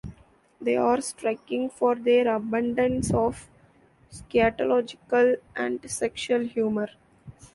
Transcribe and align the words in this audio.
They 0.59 0.77
are 0.77 0.99
striking 0.99 1.69
for 1.69 1.93
their 1.93 2.35
abundance 2.35 3.13
of 3.13 3.47
scatological 4.11 5.37
and 5.55 5.87
sexual 5.91 6.39
humor. 6.43 6.89